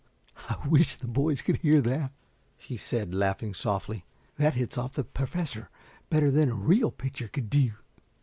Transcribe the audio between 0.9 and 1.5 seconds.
the boys